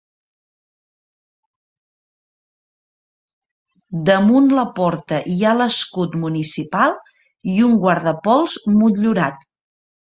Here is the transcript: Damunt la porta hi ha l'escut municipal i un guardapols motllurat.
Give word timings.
Damunt 4.09 4.51
la 4.61 4.65
porta 4.81 5.21
hi 5.35 5.39
ha 5.43 5.55
l'escut 5.61 6.19
municipal 6.27 6.99
i 7.55 7.61
un 7.71 7.81
guardapols 7.87 8.61
motllurat. 8.83 9.51